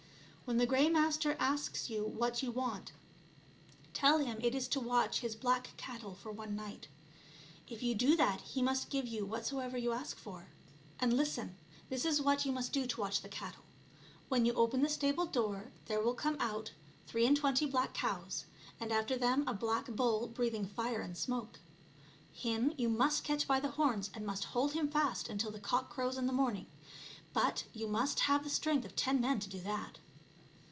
[0.43, 2.91] When the Grey Master asks you what you want,
[3.93, 6.89] tell him it is to watch his black cattle for one night.
[7.69, 10.49] If you do that he must give you whatsoever you ask for.
[10.99, 11.55] And listen;
[11.87, 12.51] this is what \ftfw\^%9b cornet^ to% 98 ONE GOOD TURN DESERVES ANOTHER.
[12.51, 13.63] you must do to watch the cattle.
[14.27, 16.71] When you open the stable door there will come out
[17.07, 18.45] three and twenty black cows,
[18.77, 21.61] and after them a black bull breathing fire and smoke.
[22.33, 25.89] Him you must catch by the horns and must hold him fast until the cock
[25.89, 26.65] crows in the morning.
[27.33, 29.99] But you must have the strength of ten men to do that."